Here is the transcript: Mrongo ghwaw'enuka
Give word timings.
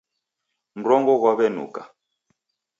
Mrongo 0.79 1.11
ghwaw'enuka 1.21 1.81